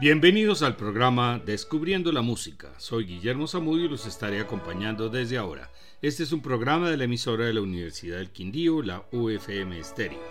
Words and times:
Bienvenidos 0.00 0.62
al 0.62 0.76
programa 0.76 1.42
Descubriendo 1.44 2.12
la 2.12 2.22
Música. 2.22 2.72
Soy 2.78 3.04
Guillermo 3.04 3.48
Zamudio 3.48 3.86
y 3.86 3.88
los 3.88 4.06
estaré 4.06 4.38
acompañando 4.38 5.08
desde 5.08 5.38
ahora. 5.38 5.72
Este 6.00 6.22
es 6.22 6.30
un 6.30 6.40
programa 6.40 6.88
de 6.88 6.96
la 6.96 7.02
emisora 7.02 7.46
de 7.46 7.54
la 7.54 7.62
Universidad 7.62 8.18
del 8.18 8.30
Quindío, 8.30 8.80
la 8.80 9.08
UFM 9.10 9.82
Stereo. 9.82 10.22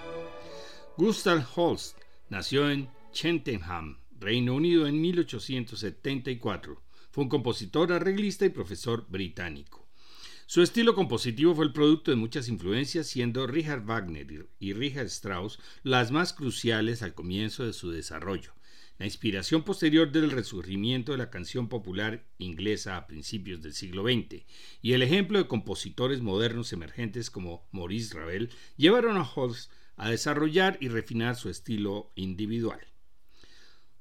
Gustav 0.95 1.45
Holst 1.54 1.98
nació 2.30 2.72
en 2.72 2.88
Cheltenham, 3.12 3.98
Reino 4.18 4.55
Unido, 4.55 4.88
en 4.88 5.02
1874. 5.02 6.81
Fue 7.12 7.26
un 7.26 7.30
compositor, 7.30 7.91
arreglista 7.91 8.45
y 8.45 8.49
profesor 8.49 9.05
británico. 9.09 9.86
Su 10.45 10.62
estilo 10.62 10.95
compositivo 10.95 11.54
fue 11.54 11.66
el 11.66 11.73
producto 11.73 12.09
de 12.09 12.16
muchas 12.16 12.48
influencias, 12.48 13.08
siendo 13.08 13.45
Richard 13.45 13.84
Wagner 13.84 14.48
y 14.59 14.72
Richard 14.72 15.08
Strauss 15.08 15.59
las 15.84 16.09
más 16.09 16.31
cruciales 16.31 17.04
al 17.04 17.13
comienzo 17.13 17.66
de 17.66 17.73
su 17.73 17.91
desarrollo. 17.91 18.56
La 18.98 19.06
inspiración 19.06 19.62
posterior 19.62 20.12
del 20.12 20.32
resurgimiento 20.32 21.12
de 21.12 21.20
la 21.20 21.30
canción 21.30 21.70
popular 21.70 22.26
inglesa 22.40 22.98
a 22.98 23.06
principios 23.06 23.62
del 23.62 23.73
siglo 23.73 24.04
XX 24.04 24.44
y 24.82 24.94
el 24.94 25.04
ejemplo 25.04 25.38
de 25.38 25.48
compositores 25.48 26.22
modernos 26.22 26.73
emergentes 26.73 27.30
como 27.30 27.68
Maurice 27.72 28.18
Ravel 28.18 28.50
llevaron 28.76 29.18
a 29.18 29.30
Holst 29.30 29.72
a 29.98 30.10
desarrollar 30.10 30.80
y 30.82 30.88
refinar 30.88 31.36
su 31.36 31.50
estilo 31.50 32.12
individual. 32.16 32.80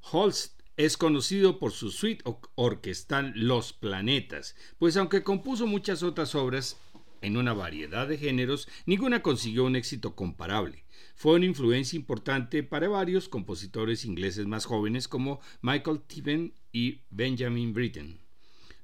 Holst 0.01 0.63
es 0.79 0.97
conocido 0.97 1.59
por 1.59 1.73
su 1.73 1.91
suite 1.91 2.25
orquestal 2.55 3.33
Los 3.35 3.75
Planetas, 3.75 4.57
pues 4.79 4.97
aunque 4.97 5.23
compuso 5.23 5.67
muchas 5.67 6.03
otras 6.03 6.35
obras 6.35 6.79
en 7.21 7.37
una 7.37 7.53
variedad 7.53 8.09
de 8.09 8.17
géneros, 8.17 8.67
ninguna 8.87 9.21
consiguió 9.21 9.65
un 9.65 9.77
éxito 9.77 10.15
comparable 10.15 10.86
fue 11.15 11.35
una 11.35 11.47
influencia 11.47 11.97
importante 11.97 12.63
para 12.63 12.89
varios 12.89 13.29
compositores 13.29 14.05
ingleses 14.05 14.47
más 14.47 14.65
jóvenes 14.65 15.09
como 15.09 15.41
Michael 15.63 16.01
Tiven 16.07 16.55
y 16.73 17.03
Benjamin 17.11 17.73
Britten. 17.73 18.21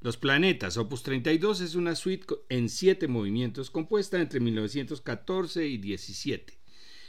Los 0.01 0.17
Planetas, 0.17 0.77
Opus 0.79 1.03
32, 1.05 1.61
es 1.61 1.75
una 1.75 1.95
suite 1.95 2.27
en 2.49 2.69
siete 2.69 3.07
movimientos 3.07 3.71
compuesta 3.71 4.21
entre 4.21 4.41
1914 4.41 5.67
y 5.67 5.79
17. 5.79 6.59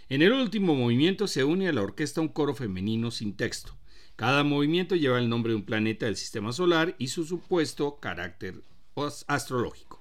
En 0.10 0.22
el 0.22 0.32
último 0.32 0.76
movimiento 0.76 1.28
se 1.28 1.44
une 1.44 1.68
a 1.68 1.74
la 1.74 1.82
orquesta 1.82 2.22
un 2.22 2.28
coro 2.28 2.54
femenino 2.54 3.10
sin 3.10 3.36
texto. 3.36 3.78
Cada 4.16 4.44
movimiento 4.44 4.96
lleva 4.96 5.18
el 5.18 5.28
nombre 5.28 5.54
de 5.54 5.56
un 5.56 5.66
planeta 5.66 6.06
del 6.06 6.18
sistema 6.18 6.54
solar 6.54 6.96
y 7.00 7.08
su 7.08 7.26
supuesto 7.26 8.00
carácter 8.00 8.64
astrológico. 9.28 9.93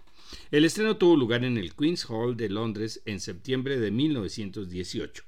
El 0.50 0.64
estreno 0.64 0.96
tuvo 0.96 1.16
lugar 1.16 1.44
en 1.44 1.58
el 1.58 1.74
Queen's 1.74 2.04
Hall 2.08 2.36
de 2.36 2.48
Londres 2.48 3.02
en 3.06 3.20
septiembre 3.20 3.78
de 3.78 3.90
1918. 3.90 5.24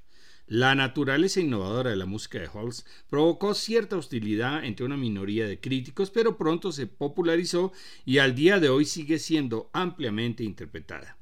La 0.47 0.75
naturaleza 0.75 1.39
innovadora 1.39 1.89
de 1.89 1.95
la 1.95 2.05
música 2.05 2.39
de 2.39 2.47
Holst 2.53 2.87
provocó 3.09 3.55
cierta 3.55 3.97
hostilidad 3.97 4.63
entre 4.63 4.85
una 4.85 4.95
minoría 4.95 5.47
de 5.47 5.59
críticos, 5.59 6.11
pero 6.11 6.37
pronto 6.37 6.71
se 6.71 6.85
popularizó 6.85 7.73
y 8.05 8.19
al 8.19 8.35
día 8.35 8.59
de 8.59 8.69
hoy 8.69 8.85
sigue 8.85 9.17
siendo 9.17 9.71
ampliamente 9.73 10.43
interpretada. 10.43 11.17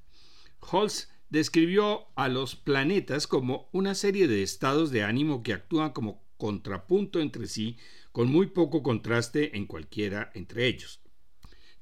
Holst 0.60 1.10
describió 1.30 2.08
a 2.16 2.28
los 2.28 2.56
planetas 2.58 3.26
como 3.26 3.70
una 3.72 3.96
serie 3.96 4.28
de 4.28 4.44
estados 4.44 4.92
de 4.92 5.04
ánimo 5.04 5.42
que 5.42 5.54
actúan 5.54 5.92
como 5.92 6.22
contrapunto 6.36 7.22
entre 7.22 7.48
sí, 7.48 7.78
con 8.12 8.30
muy 8.30 8.48
poco 8.48 8.84
contraste 8.84 9.56
en 9.56 9.66
cualquiera 9.66 10.32
entre 10.36 10.68
ellos. 10.68 11.03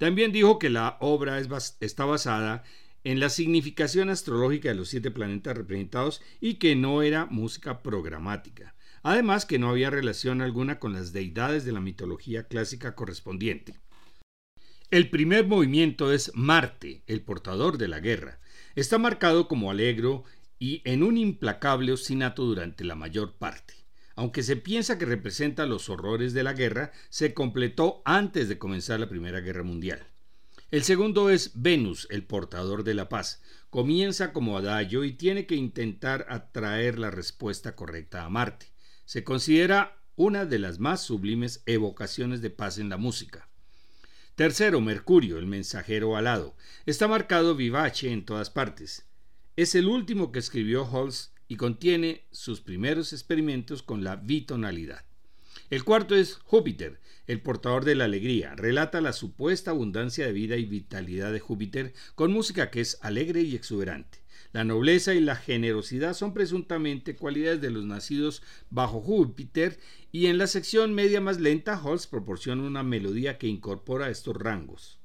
También 0.02 0.32
dijo 0.32 0.58
que 0.58 0.72
la 0.72 0.98
obra 1.00 1.40
está 1.80 2.06
basada 2.06 2.64
en 3.04 3.20
la 3.20 3.30
significación 3.30 4.10
astrológica 4.10 4.70
de 4.70 4.74
los 4.74 4.90
siete 4.90 5.12
planetas 5.12 5.56
representados 5.56 6.24
y 6.40 6.56
que 6.56 6.76
no 6.76 7.04
era 7.04 7.28
música 7.28 7.84
programática. 7.84 8.74
Además 9.04 9.46
que 9.46 9.60
no 9.60 9.70
había 9.70 9.92
relación 9.92 10.42
alguna 10.42 10.80
con 10.80 10.94
las 10.94 11.14
deidades 11.14 11.66
de 11.66 11.72
la 11.74 11.82
mitología 11.82 12.48
clásica 12.48 12.96
correspondiente. 12.96 13.76
El 14.90 15.12
primer 15.12 15.46
movimiento 15.46 16.12
es 16.12 16.32
Marte, 16.34 17.04
el 17.06 17.22
portador 17.22 17.78
de 17.78 17.88
la 17.88 18.00
guerra. 18.00 18.40
Está 18.74 18.98
marcado 18.98 19.48
como 19.48 19.70
alegro 19.70 20.24
y 20.58 20.82
en 20.84 21.04
un 21.04 21.16
implacable 21.16 21.92
ostinato 21.92 22.44
durante 22.44 22.84
la 22.84 22.96
mayor 22.96 23.36
parte 23.36 23.81
aunque 24.16 24.44
se 24.44 24.56
piensa 24.58 24.98
que 24.98 25.06
representa 25.06 25.66
los 25.66 25.90
horrores 25.90 26.34
de 26.34 26.44
la 26.44 26.54
guerra, 26.54 26.92
se 27.10 27.34
completó 27.34 28.02
antes 28.06 28.50
de 28.50 28.58
comenzar 28.58 29.00
la 29.00 29.10
Primera 29.10 29.40
Guerra 29.40 29.64
Mundial. 29.64 30.06
El 30.72 30.84
segundo 30.84 31.30
es 31.30 31.52
Venus, 31.56 32.08
el 32.10 32.24
portador 32.24 32.84
de 32.84 32.94
la 32.94 33.10
paz. 33.10 33.42
Comienza 33.70 34.32
como 34.32 34.58
adagio 34.58 35.04
y 35.04 35.12
tiene 35.12 35.46
que 35.46 35.56
intentar 35.56 36.26
atraer 36.30 36.98
la 36.98 37.12
respuesta 37.12 37.76
correcta 37.76 38.24
a 38.24 38.30
Marte. 38.30 38.72
Se 39.06 39.24
considera 39.24 39.98
una 40.16 40.46
de 40.46 40.60
las 40.60 40.80
más 40.80 41.02
sublimes 41.02 41.64
evocaciones 41.66 42.42
de 42.42 42.52
paz 42.52 42.78
en 42.78 42.90
la 42.90 42.98
música. 42.98 43.50
Tercero, 44.36 44.80
Mercurio, 44.80 45.38
el 45.38 45.46
mensajero 45.46 46.16
alado. 46.16 46.56
Está 46.86 47.08
marcado 47.08 47.56
vivace 47.56 48.12
en 48.12 48.26
todas 48.26 48.50
partes. 48.50 49.06
Es 49.58 49.76
el 49.76 49.88
último 49.88 50.32
que 50.32 50.40
escribió 50.40 50.84
Holst 50.84 51.31
y 51.52 51.58
contiene 51.58 52.24
sus 52.32 52.62
primeros 52.62 53.12
experimentos 53.12 53.84
con 53.84 54.06
la 54.06 54.16
bitonalidad. 54.16 55.04
El 55.70 55.84
cuarto 55.84 56.16
es 56.16 56.36
Júpiter, 56.46 57.02
el 57.28 57.42
portador 57.42 57.84
de 57.84 57.94
la 57.96 58.06
alegría. 58.06 58.56
Relata 58.56 59.02
la 59.02 59.12
supuesta 59.12 59.72
abundancia 59.72 60.26
de 60.26 60.32
vida 60.32 60.56
y 60.56 60.64
vitalidad 60.64 61.34
de 61.34 61.42
Júpiter 61.42 61.94
con 62.16 62.32
música 62.32 62.72
que 62.72 62.80
es 62.80 63.00
alegre 63.02 63.42
y 63.42 63.54
exuberante. 63.54 64.20
La 64.54 64.64
nobleza 64.64 65.14
y 65.14 65.20
la 65.20 65.36
generosidad 65.36 66.14
son 66.14 66.34
presuntamente 66.34 67.18
cualidades 67.18 67.60
de 67.60 67.72
los 67.72 67.84
nacidos 67.84 68.44
bajo 68.70 69.02
Júpiter 69.02 69.78
y 70.14 70.28
en 70.28 70.38
la 70.38 70.48
sección 70.48 70.94
media 70.94 71.20
más 71.20 71.42
lenta 71.42 71.84
Holst 71.84 72.10
proporciona 72.10 72.64
una 72.64 72.84
melodía 72.84 73.38
que 73.38 73.48
incorpora 73.48 74.10
estos 74.10 74.38
rangos. 74.38 75.01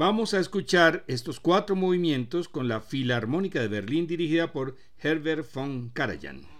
Vamos 0.00 0.32
a 0.32 0.40
escuchar 0.40 1.04
estos 1.08 1.40
cuatro 1.40 1.76
movimientos 1.76 2.48
con 2.48 2.68
la 2.68 2.80
Filarmónica 2.80 3.60
de 3.60 3.68
Berlín 3.68 4.06
dirigida 4.06 4.50
por 4.50 4.74
Herbert 4.98 5.46
von 5.52 5.90
Karajan. 5.90 6.59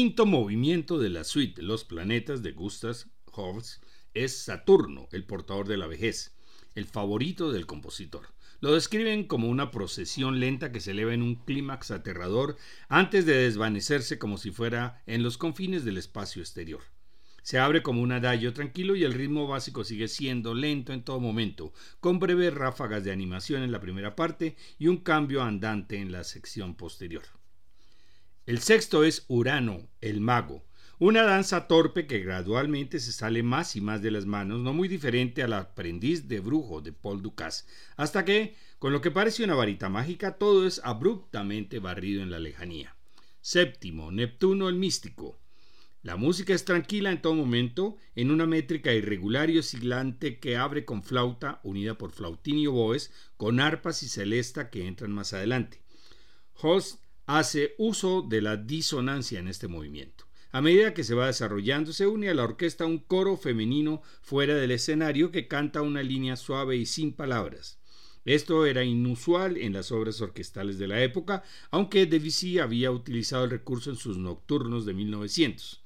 quinto 0.00 0.24
movimiento 0.24 0.98
de 0.98 1.10
la 1.10 1.24
suite 1.24 1.60
Los 1.60 1.84
planetas 1.84 2.42
de 2.42 2.52
Gustav 2.52 2.96
Holst 3.32 3.84
es 4.14 4.44
Saturno, 4.44 5.10
el 5.12 5.26
portador 5.26 5.68
de 5.68 5.76
la 5.76 5.86
vejez, 5.86 6.34
el 6.74 6.86
favorito 6.86 7.52
del 7.52 7.66
compositor. 7.66 8.28
Lo 8.60 8.72
describen 8.72 9.24
como 9.24 9.50
una 9.50 9.70
procesión 9.70 10.40
lenta 10.40 10.72
que 10.72 10.80
se 10.80 10.92
eleva 10.92 11.12
en 11.12 11.20
un 11.20 11.34
clímax 11.34 11.90
aterrador 11.90 12.56
antes 12.88 13.26
de 13.26 13.34
desvanecerse 13.34 14.18
como 14.18 14.38
si 14.38 14.50
fuera 14.50 15.02
en 15.04 15.22
los 15.22 15.36
confines 15.36 15.84
del 15.84 15.98
espacio 15.98 16.40
exterior. 16.40 16.80
Se 17.42 17.58
abre 17.58 17.82
como 17.82 18.00
un 18.00 18.12
adagio 18.12 18.54
tranquilo 18.54 18.96
y 18.96 19.04
el 19.04 19.12
ritmo 19.12 19.48
básico 19.48 19.84
sigue 19.84 20.08
siendo 20.08 20.54
lento 20.54 20.94
en 20.94 21.04
todo 21.04 21.20
momento, 21.20 21.74
con 22.00 22.18
breves 22.18 22.54
ráfagas 22.54 23.04
de 23.04 23.12
animación 23.12 23.62
en 23.62 23.70
la 23.70 23.82
primera 23.82 24.16
parte 24.16 24.56
y 24.78 24.86
un 24.86 24.96
cambio 24.96 25.42
andante 25.42 25.98
en 25.98 26.10
la 26.10 26.24
sección 26.24 26.74
posterior. 26.74 27.39
El 28.50 28.58
sexto 28.58 29.04
es 29.04 29.26
Urano, 29.28 29.88
el 30.00 30.20
mago, 30.20 30.64
una 30.98 31.22
danza 31.22 31.68
torpe 31.68 32.08
que 32.08 32.18
gradualmente 32.18 32.98
se 32.98 33.12
sale 33.12 33.44
más 33.44 33.76
y 33.76 33.80
más 33.80 34.02
de 34.02 34.10
las 34.10 34.26
manos, 34.26 34.58
no 34.58 34.72
muy 34.72 34.88
diferente 34.88 35.44
al 35.44 35.52
aprendiz 35.52 36.26
de 36.26 36.40
brujo 36.40 36.80
de 36.80 36.92
Paul 36.92 37.22
Dukas, 37.22 37.68
hasta 37.96 38.24
que, 38.24 38.56
con 38.80 38.92
lo 38.92 39.00
que 39.02 39.12
parece 39.12 39.44
una 39.44 39.54
varita 39.54 39.88
mágica, 39.88 40.36
todo 40.36 40.66
es 40.66 40.80
abruptamente 40.82 41.78
barrido 41.78 42.24
en 42.24 42.32
la 42.32 42.40
lejanía. 42.40 42.96
Séptimo, 43.40 44.10
Neptuno 44.10 44.68
el 44.68 44.74
místico. 44.74 45.38
La 46.02 46.16
música 46.16 46.52
es 46.52 46.64
tranquila 46.64 47.12
en 47.12 47.22
todo 47.22 47.34
momento, 47.36 47.98
en 48.16 48.32
una 48.32 48.46
métrica 48.46 48.92
irregular 48.92 49.48
y 49.48 49.58
oscilante 49.58 50.40
que 50.40 50.56
abre 50.56 50.84
con 50.84 51.04
flauta, 51.04 51.60
unida 51.62 51.96
por 51.96 52.10
flautín 52.10 52.58
y 52.58 52.66
oboes, 52.66 53.12
con 53.36 53.60
arpas 53.60 54.02
y 54.02 54.08
celesta 54.08 54.70
que 54.70 54.88
entran 54.88 55.12
más 55.12 55.34
adelante. 55.34 55.84
Host 56.60 57.00
hace 57.38 57.74
uso 57.78 58.22
de 58.22 58.42
la 58.42 58.56
disonancia 58.56 59.38
en 59.38 59.46
este 59.46 59.68
movimiento. 59.68 60.24
A 60.50 60.60
medida 60.60 60.94
que 60.94 61.04
se 61.04 61.14
va 61.14 61.28
desarrollando, 61.28 61.92
se 61.92 62.08
une 62.08 62.28
a 62.28 62.34
la 62.34 62.42
orquesta 62.42 62.86
un 62.86 62.98
coro 62.98 63.36
femenino 63.36 64.02
fuera 64.20 64.56
del 64.56 64.72
escenario 64.72 65.30
que 65.30 65.46
canta 65.46 65.82
una 65.82 66.02
línea 66.02 66.34
suave 66.34 66.76
y 66.76 66.86
sin 66.86 67.12
palabras. 67.12 67.78
Esto 68.24 68.66
era 68.66 68.82
inusual 68.82 69.56
en 69.58 69.72
las 69.72 69.92
obras 69.92 70.20
orquestales 70.20 70.78
de 70.78 70.88
la 70.88 71.04
época, 71.04 71.44
aunque 71.70 72.06
Debussy 72.06 72.58
había 72.58 72.90
utilizado 72.90 73.44
el 73.44 73.50
recurso 73.50 73.90
en 73.90 73.96
sus 73.96 74.18
nocturnos 74.18 74.84
de 74.84 74.94
1900. 74.94 75.84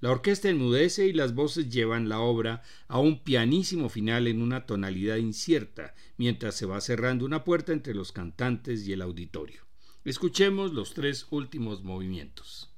La 0.00 0.10
orquesta 0.10 0.48
enmudece 0.48 1.06
y 1.06 1.12
las 1.12 1.34
voces 1.34 1.68
llevan 1.68 2.08
la 2.08 2.20
obra 2.20 2.62
a 2.88 3.00
un 3.00 3.22
pianísimo 3.22 3.90
final 3.90 4.28
en 4.28 4.40
una 4.40 4.64
tonalidad 4.64 5.16
incierta, 5.16 5.94
mientras 6.16 6.54
se 6.54 6.64
va 6.64 6.80
cerrando 6.80 7.26
una 7.26 7.44
puerta 7.44 7.74
entre 7.74 7.94
los 7.94 8.12
cantantes 8.12 8.88
y 8.88 8.94
el 8.94 9.02
auditorio. 9.02 9.65
Escuchemos 10.06 10.72
los 10.72 10.94
tres 10.94 11.26
últimos 11.30 11.82
movimientos. 11.82 12.70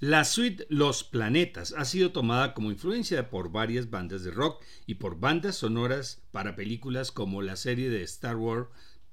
La 0.00 0.22
suite 0.24 0.64
Los 0.70 1.02
Planetas 1.02 1.74
ha 1.76 1.84
sido 1.84 2.12
tomada 2.12 2.54
como 2.54 2.70
influencia 2.70 3.30
por 3.30 3.50
varias 3.50 3.90
bandas 3.90 4.22
de 4.22 4.30
rock 4.30 4.62
y 4.86 4.94
por 4.94 5.18
bandas 5.18 5.56
sonoras 5.56 6.22
para 6.30 6.54
películas 6.54 7.10
como 7.10 7.42
la 7.42 7.56
serie 7.56 7.90
de 7.90 8.04
Star 8.04 8.36
Wars 8.36 8.68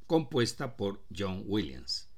compuesta 0.06 0.78
por 0.78 1.04
John 1.18 1.42
Williams. 1.48 2.12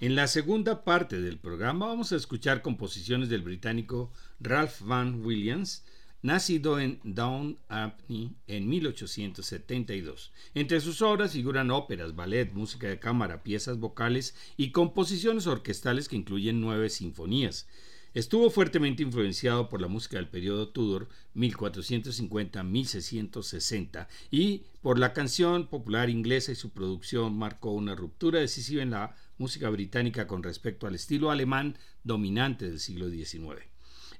En 0.00 0.16
la 0.16 0.28
segunda 0.28 0.82
parte 0.82 1.20
del 1.20 1.38
programa 1.38 1.88
vamos 1.88 2.10
a 2.10 2.16
escuchar 2.16 2.62
composiciones 2.62 3.28
del 3.28 3.42
británico 3.42 4.10
Ralph 4.40 4.80
Van 4.80 5.22
Williams, 5.22 5.84
nacido 6.22 6.80
en 6.80 7.00
Down 7.04 7.58
Abbey 7.68 8.34
en 8.46 8.66
1872. 8.66 10.32
Entre 10.54 10.80
sus 10.80 11.02
obras 11.02 11.32
figuran 11.32 11.70
óperas, 11.70 12.16
ballet, 12.16 12.50
música 12.54 12.88
de 12.88 12.98
cámara, 12.98 13.42
piezas 13.42 13.78
vocales 13.78 14.34
y 14.56 14.72
composiciones 14.72 15.46
orquestales 15.46 16.08
que 16.08 16.16
incluyen 16.16 16.62
nueve 16.62 16.88
sinfonías. 16.88 17.68
Estuvo 18.16 18.48
fuertemente 18.48 19.02
influenciado 19.02 19.68
por 19.68 19.82
la 19.82 19.88
música 19.88 20.16
del 20.16 20.26
periodo 20.26 20.70
Tudor 20.70 21.10
1450-1660 21.34 24.06
y 24.30 24.62
por 24.80 24.98
la 24.98 25.12
canción 25.12 25.66
popular 25.66 26.08
inglesa 26.08 26.50
y 26.50 26.54
su 26.54 26.70
producción 26.70 27.36
marcó 27.36 27.72
una 27.72 27.94
ruptura 27.94 28.40
decisiva 28.40 28.82
en 28.82 28.92
la 28.92 29.14
música 29.36 29.68
británica 29.68 30.26
con 30.26 30.42
respecto 30.42 30.86
al 30.86 30.94
estilo 30.94 31.30
alemán 31.30 31.76
dominante 32.04 32.64
del 32.64 32.80
siglo 32.80 33.10
XIX. 33.10 33.60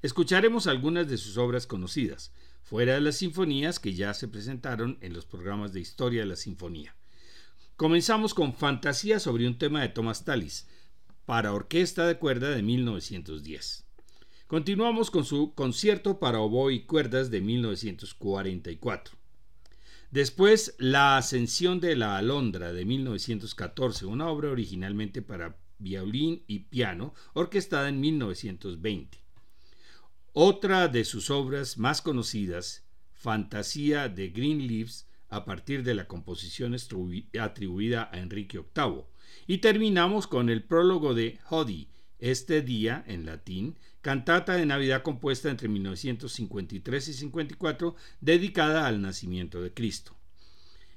Escucharemos 0.03 0.67
algunas 0.67 1.07
de 1.07 1.17
sus 1.17 1.37
obras 1.37 1.65
conocidas, 1.65 2.31
fuera 2.61 2.93
de 2.93 3.01
las 3.01 3.17
sinfonías 3.17 3.79
que 3.79 3.95
ya 3.95 4.13
se 4.13 4.27
presentaron 4.27 4.99
en 5.01 5.13
los 5.13 5.25
programas 5.25 5.73
de 5.73 5.79
historia 5.79 6.21
de 6.21 6.27
la 6.27 6.35
sinfonía. 6.35 6.95
Comenzamos 7.77 8.35
con 8.35 8.53
Fantasía 8.53 9.19
sobre 9.19 9.47
un 9.47 9.57
tema 9.57 9.81
de 9.81 9.89
Thomas 9.89 10.23
Tallis, 10.23 10.67
para 11.25 11.51
orquesta 11.51 12.05
de 12.05 12.19
cuerda 12.19 12.51
de 12.51 12.61
1910. 12.61 13.86
Continuamos 14.47 15.11
con 15.11 15.25
su 15.25 15.53
concierto 15.55 16.19
para 16.19 16.39
oboe 16.39 16.73
y 16.73 16.79
cuerdas 16.85 17.29
de 17.29 17.41
1944. 17.41 19.17
Después, 20.09 20.73
La 20.77 21.17
Ascensión 21.17 21.81
de 21.81 21.97
la 21.97 22.15
Alondra 22.15 22.71
de 22.71 22.85
1914, 22.85 24.05
una 24.05 24.29
obra 24.29 24.49
originalmente 24.49 25.21
para 25.21 25.57
violín 25.79 26.43
y 26.47 26.59
piano, 26.59 27.13
orquestada 27.33 27.89
en 27.89 27.99
1920. 27.99 29.17
Otra 30.31 30.87
de 30.87 31.03
sus 31.03 31.29
obras 31.29 31.77
más 31.77 32.01
conocidas, 32.01 32.85
Fantasía 33.11 34.07
de 34.07 34.29
Green 34.29 34.65
Leaves, 34.65 35.09
a 35.27 35.43
partir 35.43 35.83
de 35.83 35.93
la 35.93 36.07
composición 36.07 36.73
atribuida 37.37 38.09
a 38.13 38.19
Enrique 38.19 38.59
VIII. 38.59 39.03
Y 39.45 39.57
terminamos 39.57 40.25
con 40.25 40.49
el 40.49 40.63
prólogo 40.63 41.13
de 41.13 41.37
Hodie, 41.49 41.89
este 42.19 42.61
día, 42.61 43.03
en 43.07 43.25
latín, 43.25 43.77
cantata 44.01 44.53
de 44.55 44.65
Navidad 44.65 45.03
compuesta 45.03 45.49
entre 45.49 45.67
1953 45.67 47.07
y 47.09 47.13
54, 47.13 47.95
dedicada 48.21 48.87
al 48.87 49.01
nacimiento 49.01 49.61
de 49.61 49.73
Cristo. 49.73 50.15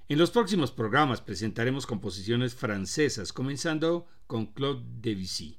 En 0.09 0.19
los 0.19 0.31
próximos 0.31 0.73
programas 0.73 1.21
presentaremos 1.21 1.87
composiciones 1.87 2.55
francesas, 2.55 3.33
comenzando 3.33 4.07
con 4.27 4.47
Claude 4.47 4.83
Debussy. 5.01 5.59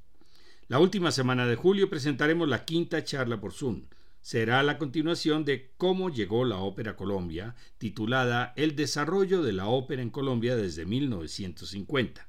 La 0.67 0.79
última 0.79 1.11
semana 1.11 1.45
de 1.47 1.55
julio 1.55 1.89
presentaremos 1.89 2.47
la 2.47 2.65
quinta 2.65 3.03
charla 3.03 3.39
por 3.39 3.53
Zoom. 3.53 3.83
Será 4.21 4.61
la 4.63 4.77
continuación 4.77 5.45
de 5.45 5.71
Cómo 5.77 6.09
llegó 6.09 6.45
la 6.45 6.57
ópera 6.57 6.91
a 6.91 6.95
Colombia, 6.95 7.55
titulada 7.77 8.53
El 8.55 8.75
desarrollo 8.75 9.41
de 9.41 9.53
la 9.53 9.67
ópera 9.67 10.01
en 10.01 10.09
Colombia 10.09 10.55
desde 10.55 10.85
1950. 10.85 12.27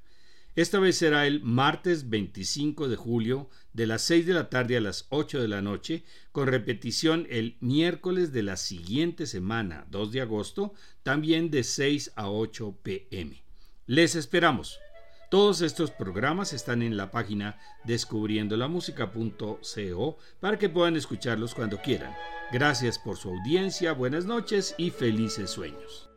Esta 0.54 0.78
vez 0.78 0.98
será 0.98 1.26
el 1.26 1.42
martes 1.42 2.10
25 2.10 2.86
de 2.88 2.96
julio 2.96 3.48
de 3.72 3.86
las 3.86 4.02
6 4.02 4.26
de 4.26 4.34
la 4.34 4.50
tarde 4.50 4.76
a 4.76 4.82
las 4.82 5.06
8 5.08 5.40
de 5.40 5.48
la 5.48 5.62
noche, 5.62 6.04
con 6.30 6.46
repetición 6.46 7.26
el 7.30 7.56
miércoles 7.60 8.32
de 8.32 8.42
la 8.42 8.58
siguiente 8.58 9.24
semana, 9.26 9.86
2 9.90 10.12
de 10.12 10.20
agosto, 10.20 10.74
también 11.02 11.50
de 11.50 11.64
6 11.64 12.12
a 12.16 12.28
8 12.28 12.80
pm. 12.82 13.42
Les 13.86 14.14
esperamos. 14.14 14.78
Todos 15.30 15.62
estos 15.62 15.90
programas 15.90 16.52
están 16.52 16.82
en 16.82 16.98
la 16.98 17.10
página 17.10 17.58
descubriendolamusica.co 17.84 20.18
para 20.40 20.58
que 20.58 20.68
puedan 20.68 20.96
escucharlos 20.96 21.54
cuando 21.54 21.80
quieran. 21.80 22.14
Gracias 22.52 22.98
por 22.98 23.16
su 23.16 23.30
audiencia, 23.30 23.94
buenas 23.94 24.26
noches 24.26 24.74
y 24.76 24.90
felices 24.90 25.48
sueños. 25.48 26.10